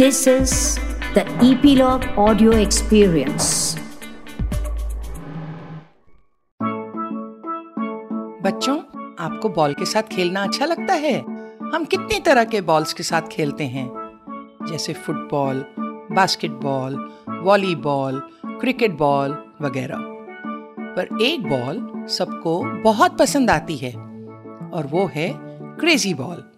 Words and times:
This 0.00 0.26
is 0.26 0.78
the 1.14 1.22
Epilogue 1.46 2.04
Audio 2.16 2.50
Experience. 2.50 3.48
बच्चों, 8.42 8.78
आपको 9.18 9.48
ball 9.48 9.74
के 9.74 9.84
साथ 9.84 10.02
खेलना 10.02 10.42
अच्छा 10.42 10.64
लगता 10.64 10.94
है? 10.94 11.20
हम 11.74 11.84
कितनी 11.84 12.20
तरह 12.20 12.44
के 12.44 12.60
बॉल्स 12.60 12.92
के 12.92 13.02
साथ 13.02 13.22
खेलते 13.22 13.64
हैं? 13.64 13.88
जैसे 14.70 14.92
football 14.92 15.64
basketball 16.12 17.10
volleyball 17.30 18.22
cricket 18.46 18.92
ball 18.92 19.44
वगैरह। 19.60 19.96
पर 20.96 21.22
एक 21.22 21.42
बॉल 21.42 22.06
सबको 22.08 22.82
बहुत 22.82 23.18
पसंद 23.18 23.50
आती 23.50 23.76
है, 23.76 23.92
और 24.70 24.86
वो 24.90 25.10
है 25.14 25.34
क्रेजी 25.76 26.14
बॉल 26.14 26.49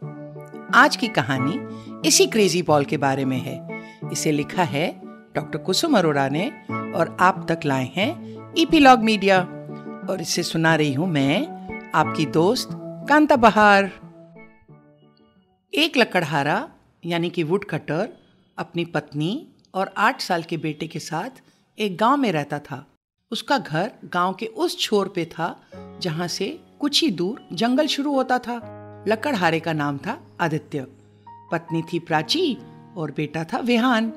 आज 0.75 0.97
की 0.97 1.09
कहानी 1.09 1.59
इसी 2.09 2.27
क्रेजी 2.27 2.63
बॉल 2.63 2.85
के 2.85 2.97
बारे 2.97 3.25
में 3.25 3.39
है। 3.39 3.83
इसे 4.13 4.33
लिखा 4.33 4.63
है 4.63 5.03
डॉक्टर 5.35 5.59
कुसुम 5.59 5.99
अरोड़ा 5.99 6.29
ने 6.29 6.47
और 6.71 7.17
आप 7.21 7.47
तक 7.49 7.61
लाए 7.65 7.91
हैं 7.97 8.53
ईपीलॉग 8.59 9.01
मीडिया 9.01 9.41
और 10.11 10.19
इसे 10.21 10.43
सुना 10.43 10.75
रही 10.75 10.93
हूँ 10.93 11.09
मैं 11.09 11.47
आपकी 11.95 12.27
दोस्त 12.27 12.69
कांता 13.09 13.37
बहार। 13.37 13.85
एक 15.75 15.97
लकड़हारा, 15.97 16.69
यानी 17.07 17.31
कि 17.31 17.43
वुड 17.43 17.65
कटर 17.65 18.09
अपनी 18.59 18.85
पत्नी 18.85 19.49
और 19.75 19.95
आठ 19.97 20.21
साल 20.21 20.43
के 20.43 20.57
बेटे 20.57 20.87
के 20.87 20.99
साथ 20.99 21.43
एक 21.79 21.97
गाँव 21.97 22.17
में 22.17 22.33
रहता 22.33 22.59
था। 22.59 22.87
उसका 23.33 23.59
घर 23.59 23.93
गाँव 24.05 24.35
के 24.35 24.47
उस 24.47 24.79
छोर 24.79 25.09
पे 25.09 25.25
था, 25.25 25.61
जहाँ 26.01 26.29
से 26.29 26.61
कुछ 26.81 27.03
ही 27.03 27.11
दूर 27.11 27.49
जंगल 27.53 27.87
शुरू 27.87 28.15
होता 28.15 28.39
था। 28.39 28.79
लकड़हारे 29.09 29.61
का 29.61 29.73
नाम 29.73 29.99
था 29.99 30.32
आदित्य। 30.43 30.87
पत्नी 31.53 31.83
थी 31.83 31.99
प्राची 31.99 32.57
और 32.97 33.11
बेटा 33.11 33.45
था 33.45 33.59
विहान। 33.61 34.13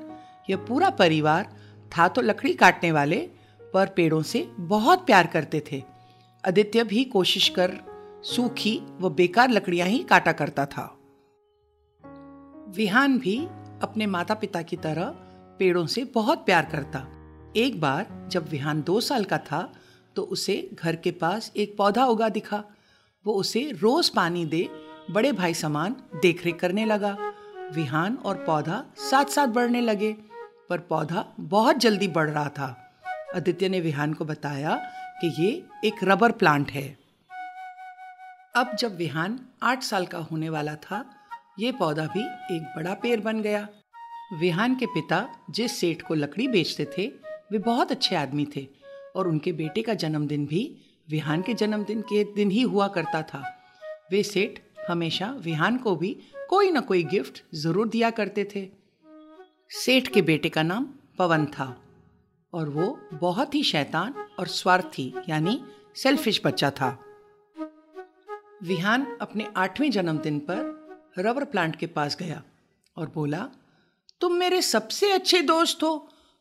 यह 0.49 0.57
पूरा 0.57 0.89
परिवार 0.89 1.49
था 1.91 2.07
तो 2.07 2.21
लकड़ी 2.21 2.53
काटने 2.53 2.91
वाले, 2.91 3.17
पर 3.73 3.87
पेड़ों 3.87 4.21
से 4.21 4.47
बहुत 4.59 5.05
प्यार 5.05 5.27
करते 5.27 5.63
थे। 5.71 5.81
आदित्य 6.43 6.83
भी 6.83 7.03
कोशिश 7.05 7.49
कर 7.49 7.71
सूखी 8.25 8.79
व 8.99 9.09
बेकार 9.09 9.49
लकड़ियाँ 9.49 9.87
ही 9.87 10.03
काटा 10.03 10.31
करता 10.31 10.65
था। 10.65 10.85
विहान 12.75 13.17
भी 13.19 13.37
अपने 13.81 14.05
माता 14.05 14.33
पिता 14.33 14.61
की 14.61 14.77
तरह 14.77 15.05
पेड़ों 15.59 15.85
से 15.85 16.03
बहुत 16.05 16.45
प्यार 16.45 16.65
करता। 16.65 17.05
एक 17.55 17.79
बार 17.81 18.07
जब 18.31 18.47
विहान 18.49 18.81
दो 18.81 18.99
साल 19.01 19.23
का 19.23 19.37
था 19.37 19.61
तो 20.15 20.21
उसे 20.23 20.57
घर 20.73 20.95
के 20.95 21.11
पास 21.11 21.51
एक 21.57 21.75
पौधा 21.77 22.05
उगा 22.05 22.29
दिखा। 22.29 22.63
वो 23.25 23.33
उसे 23.33 23.61
रोज 23.73 24.09
पानी 24.09 24.45
दे 24.45 24.67
बड़े 25.11 25.31
भाई 25.31 25.53
समान 25.53 25.95
देखरेख 26.21 26.55
करने 26.55 26.85
लगा। 26.85 27.17
विहान 27.73 28.15
और 28.15 28.35
पौधा 28.35 28.83
साथ 28.97 29.25
साथ 29.25 29.47
बढ़ने 29.47 29.81
लगे, 29.81 30.15
पर 30.69 30.79
पौधा 30.79 31.25
बहुत 31.39 31.77
जल्दी 31.77 32.07
बढ़ 32.07 32.29
रहा 32.29 32.49
था। 32.49 33.01
आदित्य 33.35 33.69
ने 33.69 33.79
विहान 33.79 34.13
को 34.13 34.25
बताया 34.25 34.75
कि 35.21 35.43
ये 35.43 35.63
एक 35.85 35.93
रबर 36.03 36.31
प्लांट 36.31 36.71
है। 36.71 36.97
अब 38.55 38.75
जब 38.75 38.95
विहान 38.95 39.39
आठ 39.63 39.83
साल 39.83 40.05
का 40.05 40.17
होने 40.17 40.49
वाला 40.49 40.75
था, 40.75 41.05
ये 41.59 41.71
पौधा 41.71 42.05
भी 42.05 42.55
एक 42.55 42.73
बड़ा 42.77 42.93
पेड़ 42.93 43.19
बन 43.21 43.41
गया। 43.41 43.67
विहान 44.33 44.75
के 44.75 44.85
पिता 44.85 45.27
जिस 45.49 45.79
सेठ 45.79 46.01
को 46.01 46.13
लकड़ी 46.13 46.47
बेचते 46.47 46.87
थे, 46.97 47.07
वे 47.51 47.57
बहुत 47.57 47.91
अच्छे 47.91 48.15
आदमी 48.15 48.47
थे 48.55 48.67
और 49.15 49.27
उनके 49.27 49.51
बेटे 49.51 49.81
का 49.81 49.93
जन्मदिन 49.93 50.45
भी 50.45 50.77
विहान 51.09 51.41
के 51.41 51.53
जन्मदिन 51.53 52.01
के 52.01 52.23
दिन 52.23 52.51
ही 52.51 52.61
हुआ 52.61 52.87
करता 52.87 53.21
था। 53.21 53.43
वे 54.11 54.23
सेठ 54.23 54.59
हमेशा 54.87 55.31
विहान 55.39 55.77
को 55.77 55.95
भी 55.95 56.11
कोई 56.49 56.71
ना 56.71 56.79
कोई 56.81 57.03
गिफ्ट 57.03 57.41
ज़रूर 57.55 57.87
दिया 57.89 58.09
करते 58.11 58.43
थे। 58.55 58.67
सेठ 59.75 60.07
के 60.07 60.21
बेटे 60.21 60.49
का 60.49 60.63
नाम 60.63 60.87
पवन 61.17 61.45
था 61.47 61.75
और 62.53 62.69
वो 62.69 62.87
बहुत 63.13 63.55
ही 63.55 63.63
शैतान 63.63 64.13
और 64.39 64.47
स्वार्थी, 64.47 65.13
यानी 65.29 65.59
सेल्फिश 65.95 66.41
बच्चा 66.45 66.69
था। 66.71 66.89
विहान 68.63 69.05
अपने 69.21 69.47
आठवें 69.57 69.89
जन्मदिन 69.91 70.39
पर 70.39 71.13
रबर 71.19 71.43
प्लांट 71.45 71.75
के 71.75 71.87
पास 71.87 72.17
गया 72.19 72.41
और 72.97 73.11
बोला, 73.15 73.47
तुम 74.21 74.33
मेरे 74.33 74.61
सबसे 74.61 75.11
अच्छे 75.11 75.41
दोस्त 75.43 75.83
हो, 75.83 75.95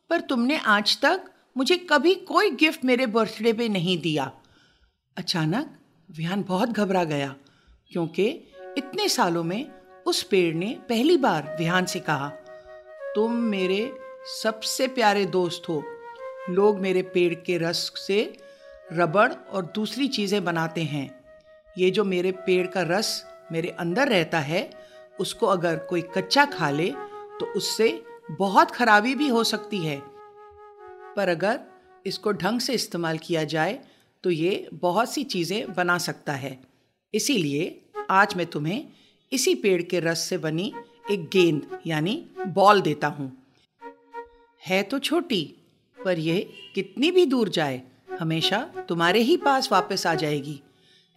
पर 0.09 0.21
तुमने 0.21 0.57
आज 0.57 0.97
तक 1.01 1.29
मुझे 1.55 1.77
कभी 1.89 2.13
कोई 2.27 2.49
गिफ्ट 2.51 2.85
मेरे 2.85 3.05
बर्थडे 3.07 3.53
पे 3.53 3.67
नहीं 3.69 3.97
दिया। 4.01 4.31
अचानक 5.17 5.77
विहान 6.09 6.43
बहुत 6.43 6.69
घबरा 6.69 7.03
गया 7.03 7.35
क्योंकि 7.91 8.27
इतने 8.77 9.07
सालों 9.09 9.43
में 9.43 9.69
उस 10.05 10.21
पेड़ 10.23 10.55
ने 10.55 10.75
पहली 10.89 11.17
बार 11.17 11.55
विहान 11.59 11.85
से 11.85 11.99
कहा, 11.99 12.29
तुम 13.15 13.33
मेरे 13.33 13.91
सबसे 14.33 14.87
प्यारे 14.87 15.25
दोस्त 15.27 15.69
हो। 15.69 15.83
लोग 16.49 16.79
मेरे 16.79 17.01
पेड़ 17.03 17.33
के 17.35 17.57
रस 17.57 17.91
से 17.97 18.21
रबड़ 18.93 19.31
और 19.31 19.65
दूसरी 19.75 20.07
चीज़ें 20.07 20.43
बनाते 20.45 20.83
हैं। 20.83 21.09
ये 21.75 21.91
जो 21.91 22.03
मेरे 22.05 22.31
पेड़ 22.41 22.65
का 22.67 22.81
रस 22.87 23.23
मेरे 23.51 23.69
अंदर 23.69 24.07
रहता 24.07 24.39
है, 24.39 24.69
उसको 25.19 25.47
अगर 25.47 25.77
कोई 25.89 26.01
कच्चा 26.17 26.45
खा 26.47 26.69
ले 26.69 26.89
तो 27.39 27.45
उससे 27.55 27.89
बहुत 28.31 28.71
खराबी 28.71 29.15
भी 29.15 29.27
हो 29.27 29.43
सकती 29.45 29.79
है। 29.79 30.01
पर 31.15 31.29
अगर 31.29 31.59
इसको 32.05 32.31
ढंग 32.33 32.59
से 32.59 32.73
इस्तेमाल 32.73 33.17
किया 33.17 33.43
जाए 33.45 33.79
तो 34.23 34.29
ये 34.31 34.67
बहुत 34.73 35.13
सी 35.13 35.23
चीज़ें 35.25 35.73
बना 35.73 35.97
सकता 35.99 36.33
है। 36.33 36.57
इसीलिए 37.13 37.81
आज 38.09 38.35
मैं 38.35 38.45
तुम्हें 38.45 38.87
इसी 39.31 39.55
पेड़ 39.55 39.81
के 39.81 39.99
रस 39.99 40.19
से 40.19 40.37
बनी 40.37 40.73
एक 41.11 41.29
गेंद, 41.29 41.79
यानी 41.87 42.25
बॉल 42.47 42.81
देता 42.81 43.07
हूँ। 43.07 43.45
है 44.65 44.83
तो 44.83 44.99
छोटी, 44.99 45.55
पर 46.05 46.19
यह 46.19 46.49
कितनी 46.75 47.11
भी 47.11 47.25
दूर 47.25 47.49
जाए, 47.49 47.81
हमेशा 48.19 48.59
तुम्हारे 48.89 49.19
ही 49.19 49.37
पास 49.37 49.71
वापस 49.71 50.07
आ 50.07 50.15
जाएगी। 50.15 50.61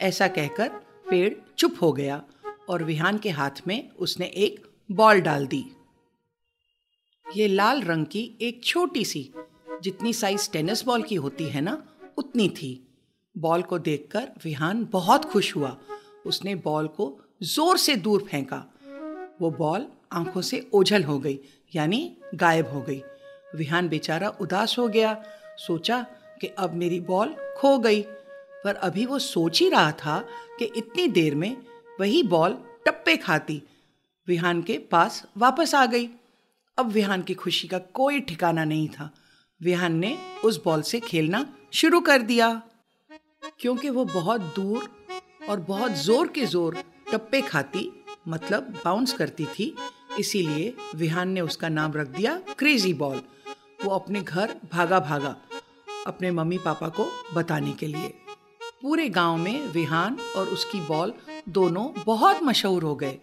ऐसा 0.01 0.29
कहकर 0.29 0.69
पेड़ 1.11 1.35
चुप 1.59 1.77
हो 1.83 1.93
गया 1.93 2.25
और 2.69 2.85
विहान 2.85 3.19
के 3.19 3.31
हाथ 3.31 3.67
में 3.67 3.91
उसने 3.91 4.27
एक 4.27 4.67
बॉल 4.91 5.21
डाल 5.21 5.47
दी। 5.47 5.65
ये 7.35 7.49
लाल 7.49 7.83
रंग 7.83 8.07
की 8.07 8.39
एक 8.41 8.65
छोटी 8.65 9.05
सी, 9.05 9.31
जितनी 9.83 10.13
साइज़ 10.13 10.51
टेनिस 10.51 10.85
बॉल 10.85 11.03
की 11.03 11.15
होती 11.15 11.45
है 11.45 11.61
ना, 11.61 11.83
उतनी 12.19 12.49
थी। 12.49 12.88
बॉल 13.39 13.63
को 13.63 13.79
देखकर 13.79 14.29
विहान 14.45 14.89
बहुत 14.93 15.25
खुश 15.25 15.57
हुआ। 15.57 15.77
उसने 16.27 16.55
बॉल 16.55 16.87
को 16.87 17.21
ज़ोर 17.43 17.77
से 17.77 17.97
दूर 17.97 18.27
फेंका। 18.31 18.65
वो 19.41 19.51
बॉल 19.51 19.87
आँखों 20.13 20.43
से 20.43 20.71
ओझल 20.73 21.05
हो 21.05 21.19
गई, 21.19 21.39
यानी 21.75 22.17
गायब 22.35 22.69
हो 22.69 22.81
गई। 22.83 23.03
विहान 23.55 23.89
बेचारा 23.89 24.29
उदास 24.29 24.79
हो 24.79 24.89
गया। 24.89 25.23
सोचा 25.59 26.07
कि 26.41 26.47
अब 26.47 26.75
मेरी 26.75 27.01
बॉल 27.01 27.35
खो 27.59 27.79
गई, 27.79 28.03
पर 28.65 28.75
अभी 28.75 29.07
वो 29.07 29.19
सोच 29.19 29.61
ही 29.61 29.69
रहा 29.69 29.93
था 29.93 30.21
कि 30.59 30.65
इतनी 30.77 31.09
देर 31.09 31.35
में 31.35 31.57
वही 32.01 32.23
बॉल 32.23 32.59
टप्पे 32.87 33.17
खाती। 33.17 33.63
विहान 34.29 34.63
के 34.63 34.79
पास 34.79 35.25
वापस 35.37 35.75
आ 35.75 35.87
गई। 35.87 36.09
अब 36.79 36.87
विहान 36.87 37.23
की 37.23 37.35
खुशी 37.35 37.69
का 37.69 37.79
कोई 37.79 38.21
ठिकाना 38.21 38.65
नहीं 38.65 38.89
था। 38.89 39.11
विहान 39.63 39.95
ने 39.95 40.17
उस 40.45 40.63
बॉल 40.65 40.83
से 40.83 41.01
खेलना 41.01 41.47
शुरू 41.73 42.01
कर 42.01 42.23
दिया। 42.23 42.63
क्योंकि 43.61 43.91
वो 43.91 44.05
बहुत 44.07 44.41
दूर 44.57 44.89
और 45.49 45.61
बहुत 45.61 45.93
ज़ोर 45.97 46.29
के 46.29 46.45
ज़ोर 46.47 46.77
टप्पे 47.11 47.41
खाती 47.43 47.91
मतलब 48.29 48.73
बाउंस 48.85 49.13
करती 49.13 49.45
थी, 49.49 49.75
इसीलिए 50.21 50.75
विहान 50.97 51.29
ने 51.29 51.41
उसका 51.41 51.69
नाम 51.69 51.93
रख 51.93 52.09
दिया 52.09 52.35
क्रेजी 52.59 52.93
बॉल 52.95 53.21
वो 53.85 53.91
अपने 53.91 54.21
घर 54.23 54.55
भागा 54.73 54.99
भागा, 55.01 55.37
अपने 56.07 56.31
मम्मी 56.31 56.59
पापा 56.59 56.89
को 56.91 57.07
बताने 57.35 57.73
के 57.73 57.87
लिए। 57.87 58.09
पूरे 58.83 59.09
गाँव 59.11 59.37
में 59.37 59.67
विहान 59.69 60.19
और 60.37 60.49
उसकी 60.49 60.81
बॉल 60.81 61.13
दोनों 61.51 61.87
बहुत 62.07 62.43
मशहूर 62.43 62.83
हो 62.83 62.95
गए। 62.95 63.19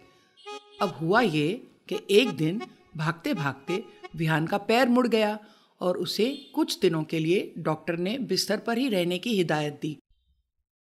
अब 0.82 0.98
हुआ 1.02 1.22
ये 1.22 1.48
कि 1.90 2.00
एक 2.12 2.30
दिन 2.38 2.62
भागते 2.98 3.34
भागते 3.34 3.84
विहान 4.16 4.48
का 4.48 4.58
पैर 4.60 4.90
मुड़ 4.90 5.08
गया 5.08 5.38
और 5.82 5.98
उसे 5.98 6.26
कुछ 6.56 6.80
दिनों 6.80 7.04
के 7.04 7.20
लिए 7.20 7.54
डॉक्टर 7.60 7.98
ने 7.98 8.18
बिस्तर 8.26 8.58
पर 8.58 8.78
ही 8.78 8.88
रहने 8.90 9.18
की 9.18 9.36
हिदायत 9.38 9.80
दी। 9.82 9.98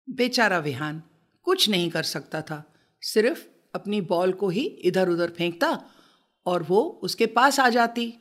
बेचारा 0.09 0.59
विहान 0.59 1.03
कुछ 1.43 1.69
नहीं 1.69 1.89
कर 1.89 2.03
सकता 2.03 2.41
था। 2.41 2.73
सिर्फ़ 3.01 3.45
अपनी 3.75 4.01
बॉल 4.01 4.31
को 4.31 4.49
ही 4.49 4.61
इधर 4.61 5.09
उधर 5.09 5.29
फेंकता 5.29 5.83
और 6.45 6.63
वो 6.63 6.99
उसके 7.03 7.25
पास 7.25 7.59
आ 7.59 7.69
जाती। 7.69 8.13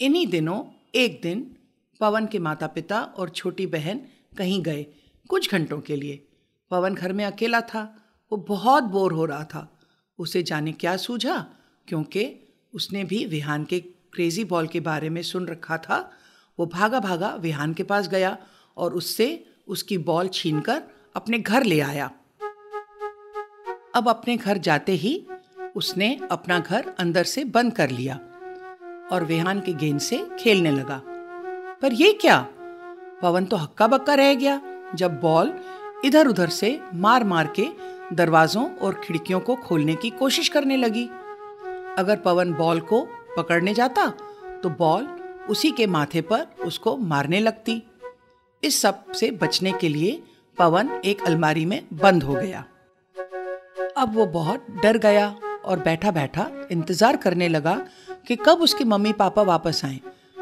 इन्हीं 0.00 0.26
दिनों 0.26 0.64
एक 0.94 1.20
दिन 1.22 1.56
पवन 2.00 2.26
के 2.26 2.38
माता 2.38 2.66
पिता 2.66 3.02
और 3.02 3.28
छोटी 3.28 3.66
बहन 3.66 4.00
कहीं 4.38 4.62
गए 4.62 4.86
कुछ 5.28 5.52
घंटों 5.52 5.80
के 5.80 5.96
लिए। 5.96 6.28
पवन 6.70 6.94
घर 6.94 7.12
में 7.12 7.24
अकेला 7.24 7.60
था, 7.60 8.04
वो 8.32 8.38
बहुत 8.38 8.84
बोर 8.84 9.12
हो 9.12 9.24
रहा 9.24 9.44
था। 9.44 9.78
उसे 10.18 10.42
जाने 10.42 10.72
क्या 10.72 10.96
सूझा? 10.96 11.46
क्योंकि 11.88 12.48
उसने 12.74 13.04
भी 13.04 13.24
विहान 13.24 13.64
के 13.64 13.80
क्रेजी 13.80 14.44
बॉल 14.44 14.66
के 14.66 14.80
बारे 14.80 15.08
में 15.08 15.22
सुन 15.22 15.46
रखा 15.46 15.78
था। 15.78 16.12
वो 16.58 16.66
भागा 16.66 17.00
भागा 17.00 17.34
विहान 17.34 17.74
के 17.74 17.82
पास 17.82 18.08
गया 18.08 18.38
और 18.76 18.94
उससे 18.94 19.46
उसकी 19.68 19.98
बॉल 19.98 20.28
छीनकर 20.28 20.95
अपने 21.16 21.38
घर 21.38 21.64
ले 21.64 21.80
आया। 21.80 22.10
अब 23.94 24.08
अपने 24.08 24.36
घर 24.36 24.58
जाते 24.58 24.92
ही 24.94 25.12
उसने 25.76 26.08
अपना 26.30 26.58
घर 26.58 26.92
अंदर 26.98 27.24
से 27.24 27.44
बंद 27.46 27.72
कर 27.72 27.90
लिया 27.90 28.18
और 29.12 29.24
विहान 29.24 29.60
के 29.60 29.72
गेंद 29.74 30.00
से 30.00 30.18
खेलने 30.40 30.70
लगा। 30.70 31.00
पर 31.82 31.92
ये 31.92 32.12
क्या? 32.12 32.38
पवन 33.22 33.44
तो 33.44 33.56
हक्का 33.56 33.86
बक्का 33.86 34.14
रह 34.14 34.34
गया 34.34 34.60
जब 34.94 35.20
बॉल 35.20 35.54
इधर 36.04 36.26
उधर 36.26 36.48
से 36.48 36.78
मार 36.94 37.24
मार 37.24 37.52
के 37.58 37.68
दरवाजों 38.12 38.68
और 38.76 39.00
खिड़कियों 39.04 39.40
को 39.40 39.56
खोलने 39.56 39.94
की 39.94 40.10
कोशिश 40.10 40.48
करने 40.48 40.76
लगी। 40.76 41.06
अगर 41.98 42.16
पवन 42.16 42.52
बॉल 42.54 42.80
को 42.82 43.06
पकड़ने 43.36 43.74
जाता 43.74 44.08
तो 44.62 44.68
बॉल 44.68 45.08
उसी 45.50 45.70
के 45.70 45.86
माथे 45.86 46.20
पर 46.22 46.46
उसको 46.66 46.96
मारने 46.96 47.40
लगती। 47.40 47.82
इस 48.62 48.80
सबसे 48.82 49.30
बचने 49.42 49.72
के 49.72 49.88
लिए 49.88 50.22
पवन 50.58 50.90
एक 51.04 51.22
अलमारी 51.26 51.64
में 51.66 51.80
बंद 51.92 52.22
हो 52.22 52.34
गया। 52.34 52.64
अब 53.96 54.14
वो 54.14 54.26
बहुत 54.26 54.66
डर 54.82 54.98
गया 54.98 55.28
और 55.64 55.78
बैठा 55.78 56.10
बैठा 56.10 56.46
इंतज़ार 56.72 57.16
करने 57.16 57.48
लगा 57.48 57.74
कि 58.28 58.36
कब 58.36 58.60
उसके 58.62 58.84
मम्मी 58.84 59.12
पापा 59.12 59.42
वापस 59.42 59.84
आए। 59.84 60.00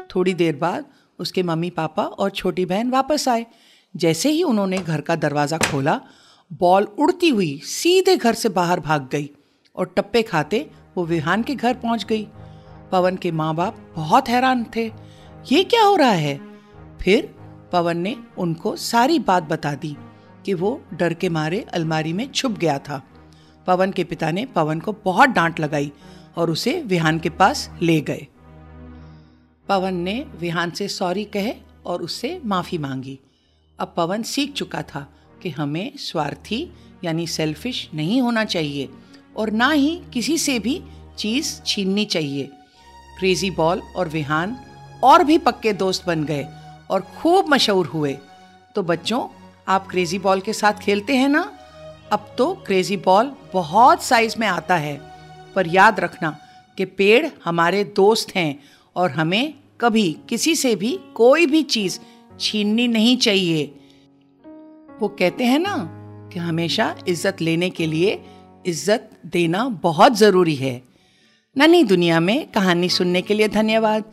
थोड़ी 0.09 0.33
देर 0.33 0.55
बाद 0.55 0.85
उसके 1.19 1.43
मम्मी 1.43 1.69
पापा 1.69 2.03
और 2.03 2.29
छोटी 2.31 2.65
बहन 2.65 2.89
वापस 2.89 3.27
आए। 3.29 3.45
जैसे 3.95 4.29
ही 4.29 4.43
उन्होंने 4.43 4.77
घर 4.77 5.01
का 5.01 5.15
दरवाज़ा 5.15 5.57
खोला, 5.61 5.99
बॉल 6.51 6.87
उड़ती 6.99 7.29
हुई 7.29 7.59
सीधे 7.65 8.15
घर 8.17 8.33
से 8.33 8.49
बाहर 8.49 8.79
भाग 8.79 9.07
गई 9.11 9.29
और 9.75 9.93
टप्पे 9.97 10.21
खाते 10.23 10.69
वो 10.97 11.05
विहान 11.05 11.43
के 11.43 11.55
घर 11.55 11.73
पहुँच 11.75 12.03
गई। 12.05 12.27
पवन 12.91 13.15
के 13.17 13.31
माँ 13.31 13.53
बाप 13.55 13.77
बहुत 13.95 14.29
हैरान 14.29 14.65
थे। 14.75 14.91
ये 15.51 15.63
क्या 15.63 15.83
हो 15.83 15.95
रहा 15.95 16.11
है? 16.11 16.39
फिर 17.01 17.33
पवन 17.71 17.97
ने 17.97 18.15
उनको 18.37 18.75
सारी 18.75 19.19
बात 19.19 19.43
बता 19.43 19.73
दी 19.75 19.95
कि 20.45 20.53
वो 20.53 20.81
डर 20.93 21.13
के 21.13 21.29
मारे 21.29 21.65
अलमारी 21.73 22.13
में 22.13 22.31
छुप 22.31 22.51
गया 22.51 22.79
था। 22.79 23.03
पवन 23.67 23.91
के 23.91 24.03
पिता 24.03 24.31
ने 24.31 24.45
पवन 24.45 24.79
को 24.79 24.93
बहुत 25.05 25.29
डांट 25.29 25.59
लगाई 25.59 25.91
और 26.37 26.49
उसे 26.49 26.81
विहान 26.81 27.19
के 27.19 27.29
पास 27.29 27.69
ले 27.81 28.01
गए। 28.01 28.27
पवन 29.67 29.93
ने 29.93 30.25
विहान 30.39 30.71
से 30.71 30.87
सॉरी 30.87 31.23
कहे 31.25 31.53
और 31.85 32.01
उससे 32.01 32.41
माफ़ी 32.45 32.77
मांगी। 32.77 33.19
अब 33.79 33.93
पवन 33.97 34.23
सीख 34.23 34.53
चुका 34.53 34.81
था 34.81 35.07
कि 35.41 35.49
हमें 35.49 35.91
स्वार्थी 35.97 36.71
यानी 37.03 37.27
सेल्फिश 37.27 37.89
नहीं 37.93 38.21
होना 38.21 38.45
चाहिए 38.45 38.89
और 39.37 39.51
ना 39.51 39.71
ही 39.71 40.01
किसी 40.13 40.37
से 40.37 40.59
भी 40.59 40.81
चीज़ 41.17 41.61
छीननी 41.61 42.05
चाहिए। 42.05 42.49
क्रेजी 43.19 43.51
बॉल 43.51 43.81
और 43.95 44.09
विहान 44.09 44.57
और 45.03 45.23
भी 45.23 45.37
पक्के 45.37 45.73
दोस्त 45.73 46.05
बन 46.07 46.23
गए 46.23 46.47
और 46.89 47.01
खूब 47.01 47.49
मशहूर 47.49 47.85
हुए। 47.85 48.17
तो 48.75 48.83
बच्चों, 48.83 49.27
आप 49.67 49.87
क्रेजी 49.87 50.19
बॉल 50.19 50.41
के 50.41 50.53
साथ 50.53 50.73
खेलते 50.73 51.15
हैं 51.15 51.29
ना? 51.29 51.51
अब 52.11 52.35
तो 52.37 52.53
क्रेजी 52.65 52.97
बॉल 52.97 53.31
बहुत 53.53 54.03
साइज़ 54.03 54.35
में 54.39 54.47
आता 54.47 54.75
है। 54.75 55.01
पर 55.55 55.67
याद 55.67 55.99
रखना 55.99 56.37
कि 56.77 56.85
पेड़ 56.85 57.27
हमारे 57.45 57.83
दोस्त 57.83 58.35
हैं 58.35 58.59
और 58.95 59.11
हमें 59.11 59.53
कभी 59.81 60.17
किसी 60.29 60.55
से 60.55 60.75
भी 60.75 60.99
कोई 61.15 61.45
भी 61.45 61.63
चीज़ 61.63 61.99
छीननी 62.39 62.87
नहीं 62.87 63.17
चाहिए। 63.17 63.65
वो 65.01 65.07
कहते 65.07 65.43
हैं 65.43 65.59
ना 65.59 65.75
कि 66.33 66.39
हमेशा 66.39 66.95
इज़्ज़त 67.07 67.41
लेने 67.41 67.69
के 67.69 67.85
लिए 67.87 68.23
इज़्ज़त 68.65 69.09
देना 69.25 69.67
बहुत 69.69 70.17
ज़रूरी 70.17 70.55
है। 70.55 70.81
नन्ही 71.57 71.83
दुनिया 71.83 72.19
में 72.19 72.51
कहानी 72.51 72.89
सुनने 72.89 73.21
के 73.21 73.33
लिए 73.33 73.47
धन्यवाद। 73.47 74.03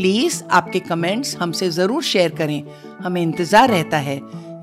प्लीज़ 0.00 0.42
आपके 0.50 0.78
कमेंट्स 0.80 1.36
हमसे 1.36 1.68
ज़रूर 1.70 2.02
शेयर 2.02 2.30
करें। 2.34 2.62
हमें 3.02 3.20
इंतज़ार 3.22 3.68
रहता 3.68 3.98
है। 3.98 4.16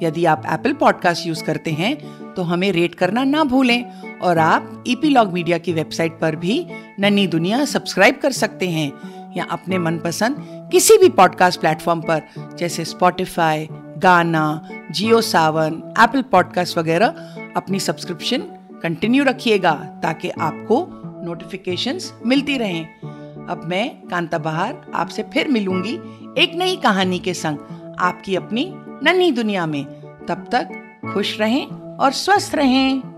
यदि 0.04 0.26
आप 0.26 0.44
एप्पल 0.52 0.74
पॉडकास्ट 0.74 1.28
यूज़ 1.28 1.44
करते 1.44 1.72
हैं 1.72 1.96
तो 2.34 2.44
हमें 2.44 2.72
रेट 2.72 2.96
करना 2.96 3.24
ना 3.24 3.44
भूलें 3.44 3.84
और 4.20 4.38
आप 4.38 4.84
ईपीलॉग 4.88 5.34
मीडिया 5.34 5.58
की 5.58 5.74
वेबसाइट 5.74 6.20
पर 6.20 6.36
भी 6.36 6.56
नन्ही 7.00 7.28
दुनिया 7.28 7.64
सब्सक्राइब 7.66 8.20
कर 8.22 8.32
सकते 8.32 8.70
हैं 8.70 8.92
या 9.38 9.46
अपने 9.52 9.78
मनपसंद 9.78 10.36
किसी 10.72 10.98
भी 10.98 11.10
पॉडकास्ट 11.10 11.60
प्लेटफॉर्म 11.60 12.02
पर, 12.02 12.22
जैसे 12.60 12.86
स्पॉटिफाई 12.86 13.68
गाना 13.98 14.46
जियो 14.92 15.22
सावन 15.22 15.82
एप्पल 16.00 16.22
पॉडकास्ट 16.22 16.78
वगैरह, 16.78 17.08
अपनी 17.56 17.80
सब्सक्रिप्शन 17.80 18.42
कंटिन्यू 18.84 19.24
रखिएगा 19.24 19.74
ताकि 20.04 20.30
आपको 20.30 20.86
नोटिफिकेशंस 21.26 22.14
मिलती 22.26 22.58
रहें। 22.58 23.07
अब 23.50 23.66
मैं 23.66 24.08
कांता 24.08 24.38
बहार 24.38 24.92
आपसे 24.96 25.24
फिर 25.24 25.48
मिलूँगी 25.48 26.00
एक 26.38 26.56
नई 26.56 26.76
कहानी 26.76 27.20
के 27.20 27.34
संग 27.34 27.58
आपकी 28.00 28.36
अपनी 28.36 28.74
नन्ही 28.76 29.32
दुनिया 29.32 29.66
में। 29.66 29.86
तब 30.28 30.46
तक 30.52 30.70
खुश 31.14 31.40
रहें 31.40 31.68
और 31.98 32.12
स्वस्थ 32.12 32.56
रहें। 32.56 33.17